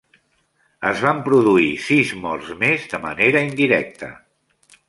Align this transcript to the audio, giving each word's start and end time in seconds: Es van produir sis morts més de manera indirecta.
Es 0.91 1.03
van 1.07 1.19
produir 1.27 1.69
sis 1.89 2.15
morts 2.23 2.51
més 2.65 2.91
de 2.95 3.03
manera 3.07 3.47
indirecta. 3.53 4.11